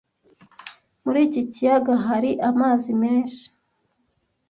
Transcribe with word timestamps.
Muri 1.03 1.19
iki 1.27 1.41
kiyaga 1.53 1.93
hari 2.05 2.31
amazi 2.49 2.89
menshi 3.01 3.43